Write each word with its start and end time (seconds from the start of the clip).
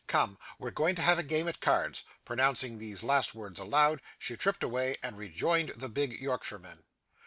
Come; 0.07 0.39
we're 0.57 0.71
going 0.71 0.95
to 0.95 1.03
have 1.03 1.19
a 1.19 1.23
game 1.23 1.47
at 1.47 1.59
cards.' 1.59 2.03
Pronouncing 2.25 2.79
these 2.79 3.03
last 3.03 3.35
words 3.35 3.59
aloud, 3.59 4.01
she 4.17 4.35
tripped 4.35 4.63
away 4.63 4.97
and 5.03 5.15
rejoined 5.15 5.73
the 5.75 5.89
big 5.89 6.19
Yorkshireman. 6.19 6.85